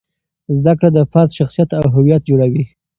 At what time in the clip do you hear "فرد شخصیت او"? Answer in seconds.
1.11-1.85